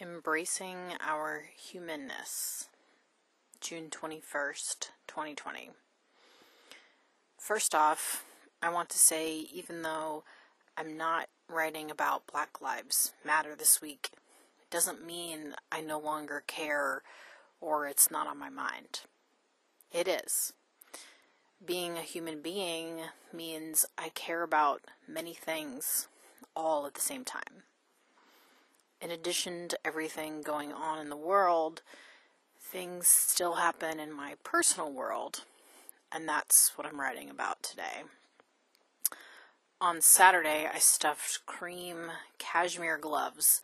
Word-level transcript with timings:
Embracing 0.00 0.94
Our 1.06 1.42
Humanness, 1.54 2.70
June 3.60 3.90
21st, 3.90 4.92
2020. 5.06 5.70
First 7.36 7.74
off, 7.74 8.24
I 8.62 8.70
want 8.70 8.88
to 8.90 8.98
say, 8.98 9.40
even 9.52 9.82
though 9.82 10.24
I'm 10.74 10.96
not 10.96 11.28
writing 11.50 11.90
about 11.90 12.26
Black 12.26 12.62
Lives 12.62 13.12
Matter 13.26 13.54
this 13.54 13.82
week, 13.82 14.08
it 14.62 14.70
doesn't 14.70 15.04
mean 15.04 15.54
I 15.70 15.82
no 15.82 15.98
longer 15.98 16.44
care 16.46 17.02
or 17.60 17.86
it's 17.86 18.10
not 18.10 18.26
on 18.26 18.38
my 18.38 18.48
mind. 18.48 19.00
It 19.92 20.08
is. 20.08 20.54
Being 21.62 21.98
a 21.98 22.02
human 22.02 22.40
being 22.40 23.00
means 23.34 23.84
I 23.98 24.08
care 24.08 24.42
about 24.42 24.80
many 25.06 25.34
things 25.34 26.08
all 26.56 26.86
at 26.86 26.94
the 26.94 27.02
same 27.02 27.24
time 27.24 27.64
in 29.00 29.10
addition 29.10 29.68
to 29.68 29.78
everything 29.84 30.42
going 30.42 30.72
on 30.72 30.98
in 30.98 31.08
the 31.08 31.16
world, 31.16 31.82
things 32.60 33.06
still 33.06 33.54
happen 33.54 33.98
in 33.98 34.12
my 34.12 34.34
personal 34.44 34.92
world, 34.92 35.44
and 36.12 36.28
that's 36.28 36.72
what 36.76 36.86
I'm 36.86 37.00
writing 37.00 37.30
about 37.30 37.62
today. 37.62 38.04
On 39.80 40.00
Saturday, 40.00 40.68
I 40.72 40.78
stuffed 40.78 41.46
cream 41.46 42.12
cashmere 42.38 42.98
gloves 42.98 43.62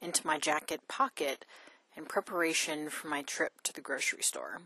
into 0.00 0.26
my 0.26 0.38
jacket 0.38 0.82
pocket 0.88 1.46
in 1.96 2.04
preparation 2.04 2.90
for 2.90 3.08
my 3.08 3.22
trip 3.22 3.52
to 3.62 3.72
the 3.72 3.80
grocery 3.80 4.22
store. 4.22 4.60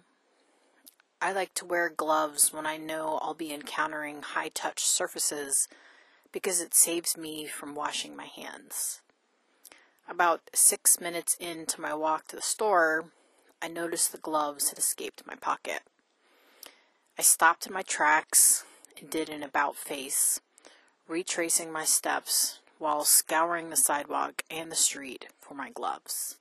I 1.20 1.32
like 1.32 1.54
to 1.54 1.64
wear 1.64 1.88
gloves 1.88 2.52
when 2.52 2.66
I 2.66 2.76
know 2.76 3.18
I'll 3.22 3.34
be 3.34 3.52
encountering 3.52 4.22
high 4.22 4.50
touch 4.50 4.80
surfaces 4.80 5.68
because 6.32 6.60
it 6.60 6.74
saves 6.74 7.16
me 7.16 7.46
from 7.46 7.74
washing 7.74 8.16
my 8.16 8.26
hands. 8.26 9.00
About 10.10 10.40
six 10.54 10.98
minutes 11.00 11.36
into 11.38 11.82
my 11.82 11.92
walk 11.92 12.28
to 12.28 12.36
the 12.36 12.42
store, 12.42 13.10
I 13.60 13.68
noticed 13.68 14.10
the 14.10 14.18
gloves 14.18 14.70
had 14.70 14.78
escaped 14.78 15.26
my 15.26 15.34
pocket. 15.34 15.82
I 17.18 17.22
stopped 17.22 17.66
in 17.66 17.74
my 17.74 17.82
tracks 17.82 18.64
and 18.98 19.10
did 19.10 19.28
an 19.28 19.42
about 19.42 19.76
face, 19.76 20.40
retracing 21.06 21.70
my 21.70 21.84
steps 21.84 22.60
while 22.78 23.04
scouring 23.04 23.68
the 23.68 23.76
sidewalk 23.76 24.42
and 24.50 24.72
the 24.72 24.76
street 24.76 25.26
for 25.40 25.52
my 25.52 25.68
gloves. 25.68 26.38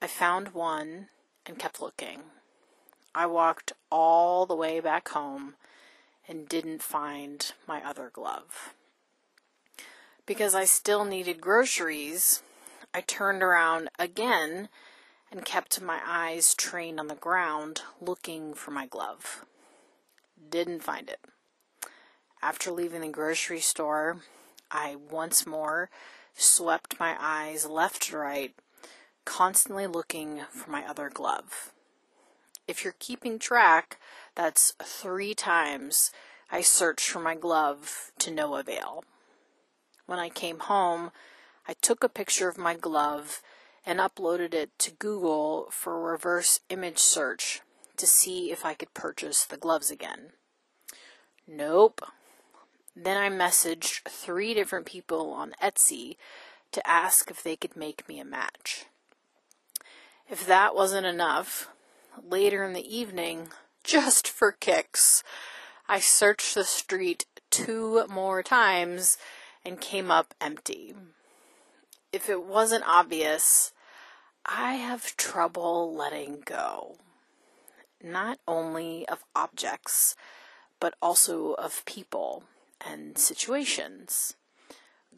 I 0.00 0.06
found 0.06 0.54
one 0.54 1.08
and 1.44 1.58
kept 1.58 1.82
looking. 1.82 2.20
I 3.16 3.26
walked 3.26 3.72
all 3.90 4.46
the 4.46 4.54
way 4.54 4.78
back 4.78 5.08
home 5.08 5.54
and 6.28 6.48
didn't 6.48 6.82
find 6.82 7.52
my 7.66 7.84
other 7.84 8.10
glove. 8.12 8.74
Because 10.26 10.54
I 10.54 10.64
still 10.64 11.04
needed 11.04 11.40
groceries, 11.40 12.42
I 12.94 13.02
turned 13.02 13.42
around 13.42 13.90
again 13.98 14.70
and 15.30 15.44
kept 15.44 15.82
my 15.82 16.00
eyes 16.06 16.54
trained 16.54 16.98
on 16.98 17.08
the 17.08 17.14
ground 17.14 17.82
looking 18.00 18.54
for 18.54 18.70
my 18.70 18.86
glove. 18.86 19.44
Didn't 20.48 20.82
find 20.82 21.10
it. 21.10 21.20
After 22.40 22.70
leaving 22.70 23.02
the 23.02 23.08
grocery 23.08 23.60
store, 23.60 24.18
I 24.70 24.96
once 24.96 25.46
more 25.46 25.90
swept 26.34 26.98
my 26.98 27.16
eyes 27.20 27.66
left 27.66 28.02
to 28.04 28.18
right, 28.18 28.54
constantly 29.24 29.86
looking 29.86 30.42
for 30.50 30.70
my 30.70 30.88
other 30.88 31.10
glove. 31.10 31.72
If 32.66 32.82
you're 32.82 32.94
keeping 32.98 33.38
track, 33.38 33.98
that's 34.34 34.72
three 34.82 35.34
times 35.34 36.10
I 36.50 36.62
searched 36.62 37.08
for 37.08 37.20
my 37.20 37.34
glove 37.34 38.10
to 38.20 38.30
no 38.30 38.54
avail. 38.54 39.04
When 40.06 40.18
I 40.18 40.28
came 40.28 40.58
home, 40.60 41.10
I 41.66 41.74
took 41.80 42.04
a 42.04 42.08
picture 42.08 42.48
of 42.48 42.58
my 42.58 42.74
glove 42.74 43.42
and 43.86 43.98
uploaded 43.98 44.54
it 44.54 44.78
to 44.80 44.90
Google 44.90 45.68
for 45.70 46.00
reverse 46.00 46.60
image 46.68 46.98
search 46.98 47.60
to 47.96 48.06
see 48.06 48.50
if 48.50 48.64
I 48.64 48.74
could 48.74 48.92
purchase 48.94 49.44
the 49.44 49.56
gloves 49.56 49.90
again. 49.90 50.32
Nope. 51.46 52.00
Then 52.96 53.16
I 53.16 53.28
messaged 53.28 54.02
three 54.08 54.54
different 54.54 54.86
people 54.86 55.32
on 55.32 55.54
Etsy 55.62 56.16
to 56.72 56.86
ask 56.86 57.30
if 57.30 57.42
they 57.42 57.56
could 57.56 57.76
make 57.76 58.08
me 58.08 58.18
a 58.20 58.24
match. 58.24 58.86
If 60.28 60.46
that 60.46 60.74
wasn't 60.74 61.06
enough, 61.06 61.68
later 62.22 62.64
in 62.64 62.72
the 62.72 62.96
evening, 62.96 63.48
just 63.84 64.28
for 64.28 64.52
kicks, 64.52 65.22
I 65.88 66.00
searched 66.00 66.54
the 66.54 66.64
street 66.64 67.26
two 67.50 68.06
more 68.08 68.42
times 68.42 69.18
and 69.64 69.80
came 69.80 70.10
up 70.10 70.34
empty. 70.40 70.94
If 72.12 72.28
it 72.28 72.44
wasn't 72.44 72.84
obvious, 72.86 73.72
I 74.46 74.74
have 74.74 75.16
trouble 75.16 75.94
letting 75.94 76.42
go. 76.44 76.96
Not 78.02 78.38
only 78.46 79.08
of 79.08 79.24
objects, 79.34 80.14
but 80.78 80.94
also 81.00 81.54
of 81.54 81.84
people 81.86 82.44
and 82.86 83.16
situations. 83.16 84.34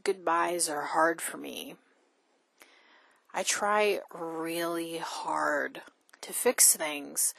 Goodbyes 0.05 0.69
are 0.69 0.83
hard 0.83 1.21
for 1.21 1.37
me. 1.37 1.75
I 3.35 3.43
try 3.43 4.01
really 4.15 4.99
hard 4.99 5.83
to 6.21 6.33
fix 6.33 6.77
things 6.77 7.35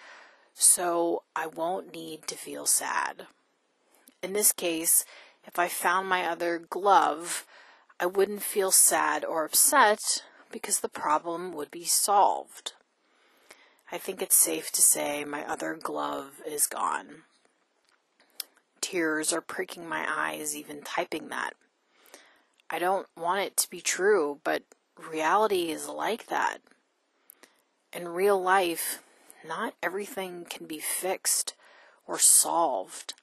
so 0.54 1.24
I 1.36 1.48
won't 1.48 1.94
need 1.94 2.28
to 2.28 2.36
feel 2.36 2.66
sad. 2.66 3.28
In 4.22 4.34
this 4.34 4.52
case, 4.52 5.06
if 5.48 5.58
I 5.58 5.70
found 5.70 6.08
my 6.08 6.26
other 6.26 6.60
glove, 6.60 7.46
I 8.00 8.06
wouldn't 8.06 8.44
feel 8.44 8.72
sad 8.72 9.26
or 9.26 9.46
upset 9.46 10.24
because 10.52 10.82
the 10.82 10.90
problem 10.90 11.54
would 11.54 11.72
be 11.72 11.86
solved. 11.86 12.74
I 13.92 13.98
think 13.98 14.22
it's 14.22 14.36
safe 14.36 14.72
to 14.74 14.82
say 14.82 15.24
my 15.24 15.50
other 15.50 15.74
glove 15.74 16.42
is 16.46 16.68
gone. 16.68 17.24
Tears 18.82 19.32
are 19.34 19.42
pricking 19.42 19.88
my 19.88 20.06
eyes 20.08 20.56
even 20.56 20.82
typing 20.82 21.30
that. 21.30 21.54
I 22.70 22.80
don't 22.80 23.08
want 23.18 23.42
it 23.42 23.58
to 23.58 23.70
be 23.70 23.80
true, 23.80 24.40
but 24.44 24.64
reality 25.10 25.72
is 25.72 25.88
like 25.88 26.28
that. 26.28 26.58
In 27.94 28.10
real 28.10 28.42
life, 28.42 29.02
not 29.48 29.74
everything 29.82 30.46
can 30.50 30.68
be 30.68 30.80
fixed 30.80 31.54
or 32.06 32.20
solved. 32.20 33.14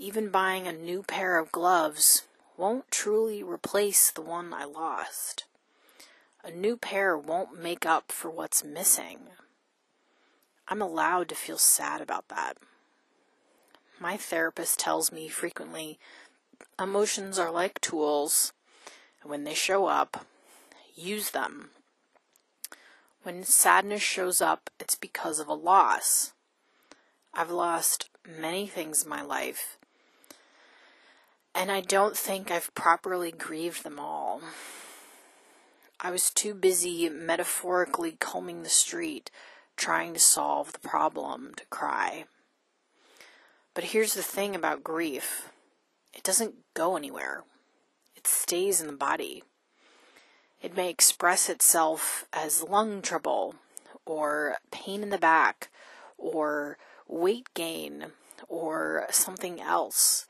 Even 0.00 0.30
buying 0.30 0.68
a 0.68 0.72
new 0.72 1.02
pair 1.02 1.38
of 1.38 1.50
gloves 1.50 2.22
won't 2.56 2.88
truly 2.88 3.42
replace 3.42 4.12
the 4.12 4.22
one 4.22 4.54
I 4.54 4.64
lost. 4.64 5.44
A 6.44 6.52
new 6.52 6.76
pair 6.76 7.18
won't 7.18 7.60
make 7.60 7.84
up 7.84 8.12
for 8.12 8.30
what's 8.30 8.62
missing. 8.62 9.18
I'm 10.68 10.80
allowed 10.80 11.28
to 11.30 11.34
feel 11.34 11.58
sad 11.58 12.00
about 12.00 12.28
that. 12.28 12.58
My 13.98 14.16
therapist 14.16 14.78
tells 14.78 15.10
me 15.10 15.28
frequently 15.28 15.98
emotions 16.78 17.36
are 17.36 17.50
like 17.50 17.80
tools, 17.80 18.52
and 19.20 19.30
when 19.30 19.42
they 19.42 19.54
show 19.54 19.86
up, 19.86 20.26
use 20.94 21.30
them. 21.30 21.70
When 23.24 23.42
sadness 23.42 24.02
shows 24.02 24.40
up, 24.40 24.70
it's 24.78 24.94
because 24.94 25.40
of 25.40 25.48
a 25.48 25.54
loss. 25.54 26.34
I've 27.34 27.50
lost 27.50 28.10
many 28.24 28.68
things 28.68 29.02
in 29.02 29.08
my 29.08 29.22
life, 29.22 29.77
and 31.58 31.72
I 31.72 31.80
don't 31.80 32.16
think 32.16 32.52
I've 32.52 32.72
properly 32.76 33.32
grieved 33.32 33.82
them 33.82 33.98
all. 33.98 34.40
I 35.98 36.12
was 36.12 36.30
too 36.30 36.54
busy 36.54 37.08
metaphorically 37.08 38.12
combing 38.12 38.62
the 38.62 38.68
street, 38.68 39.32
trying 39.76 40.14
to 40.14 40.20
solve 40.20 40.72
the 40.72 40.78
problem, 40.78 41.54
to 41.56 41.64
cry. 41.66 42.26
But 43.74 43.84
here's 43.84 44.14
the 44.14 44.22
thing 44.22 44.54
about 44.54 44.84
grief 44.84 45.50
it 46.14 46.22
doesn't 46.22 46.54
go 46.74 46.96
anywhere, 46.96 47.42
it 48.14 48.28
stays 48.28 48.80
in 48.80 48.86
the 48.86 48.92
body. 48.92 49.42
It 50.62 50.76
may 50.76 50.88
express 50.88 51.48
itself 51.48 52.24
as 52.32 52.62
lung 52.62 53.02
trouble, 53.02 53.56
or 54.06 54.58
pain 54.70 55.02
in 55.02 55.10
the 55.10 55.18
back, 55.18 55.70
or 56.16 56.78
weight 57.08 57.48
gain, 57.54 58.12
or 58.48 59.08
something 59.10 59.60
else 59.60 60.28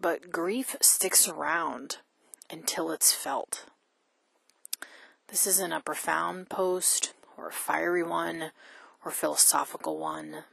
but 0.00 0.30
grief 0.30 0.76
sticks 0.80 1.28
around 1.28 1.98
until 2.50 2.90
it's 2.90 3.12
felt. 3.12 3.66
This 5.28 5.46
isn't 5.46 5.72
a 5.72 5.80
profound 5.80 6.48
post 6.48 7.12
or 7.36 7.48
a 7.48 7.52
fiery 7.52 8.02
one 8.02 8.52
or 9.04 9.10
philosophical 9.10 9.98
one. 9.98 10.44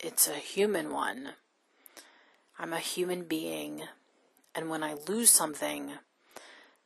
It's 0.00 0.28
a 0.28 0.34
human 0.34 0.90
one. 0.90 1.30
I'm 2.58 2.72
a 2.72 2.78
human 2.78 3.24
being, 3.24 3.82
and 4.54 4.70
when 4.70 4.82
I 4.82 4.94
lose 4.94 5.30
something, 5.30 5.92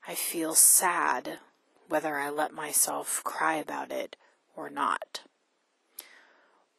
I 0.07 0.15
feel 0.15 0.55
sad 0.55 1.39
whether 1.89 2.17
I 2.17 2.31
let 2.31 2.53
myself 2.53 3.23
cry 3.25 3.55
about 3.55 3.93
it 3.93 4.17
or 4.57 4.71
not. 4.71 5.23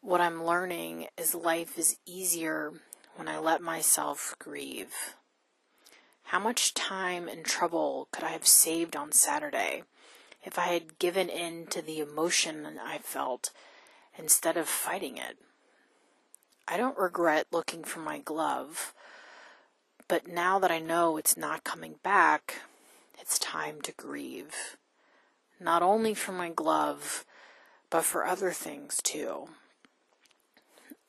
What 0.02 0.22
I'm 0.22 0.44
learning 0.44 1.08
is 1.18 1.36
life 1.36 1.78
is 1.78 1.98
easier 2.06 2.74
when 3.16 3.28
I 3.28 3.38
let 3.38 3.62
myself 3.62 4.36
grieve. 4.40 5.16
How 6.24 6.40
much 6.40 6.74
time 6.74 7.28
and 7.28 7.46
trouble 7.46 8.08
could 8.12 8.24
I 8.24 8.30
have 8.30 8.48
saved 8.48 8.96
on 8.96 9.12
Saturday 9.12 9.84
if 10.44 10.58
I 10.58 10.68
had 10.68 11.00
given 11.00 11.30
in 11.30 11.68
to 11.68 11.82
the 11.82 12.00
emotion 12.00 12.80
I 12.84 12.98
felt 13.00 13.52
instead 14.18 14.58
of 14.58 14.68
fighting 14.68 15.18
it. 15.18 15.38
I 16.68 16.78
don't 16.78 16.98
regret 16.98 17.48
looking 17.52 17.84
for 17.84 18.00
my 18.00 18.20
glove, 18.20 18.94
but 20.08 20.28
now 20.28 20.60
that 20.60 20.72
I 20.72 20.80
know 20.80 21.18
it's 21.18 21.38
not 21.38 21.64
coming 21.64 21.96
back, 22.04 22.62
it's 23.20 23.38
time 23.40 23.82
to 23.82 23.92
grieve. 23.92 24.78
Not 25.60 25.84
only 25.84 26.14
for 26.14 26.32
my 26.32 26.50
glove, 26.50 27.26
but 27.90 28.04
for 28.04 28.26
other 28.26 28.52
things 28.52 29.00
too. 29.04 29.50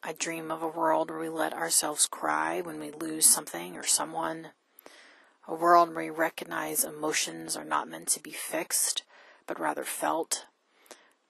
I 0.05 0.13
dream 0.13 0.51
of 0.51 0.65
a 0.65 0.69
world 0.69 1.11
where 1.11 1.21
we 1.21 1.29
let 1.29 1.53
ourselves 1.53 2.09
cry 2.09 2.61
when 2.61 2.81
we 2.81 2.91
lose 2.91 3.25
something 3.25 3.77
or 3.77 3.85
someone. 3.85 4.49
A 5.47 5.55
world 5.55 5.95
where 5.95 6.05
we 6.05 6.11
recognize 6.11 6.83
emotions 6.83 7.57
are 7.57 7.65
not 7.65 7.89
meant 7.89 8.09
to 8.09 8.21
be 8.21 8.33
fixed, 8.33 9.05
but 9.47 9.61
rather 9.61 9.85
felt. 9.85 10.47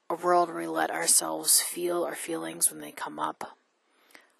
A 0.08 0.14
world 0.14 0.48
where 0.48 0.56
we 0.58 0.66
let 0.66 0.90
ourselves 0.90 1.60
feel 1.60 2.04
our 2.04 2.14
feelings 2.14 2.70
when 2.70 2.80
they 2.80 2.92
come 2.92 3.19
up. 3.19 3.58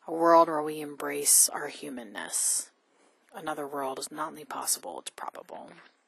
A 0.09 0.13
world 0.15 0.49
where 0.49 0.63
we 0.63 0.81
embrace 0.81 1.51
our 1.51 1.69
humanness. 1.69 2.71
Another 3.35 3.67
world 3.67 3.99
is 3.99 4.11
not 4.11 4.29
only 4.29 4.47
possible, 4.47 5.01
it's 5.01 5.11
probable. 5.11 5.73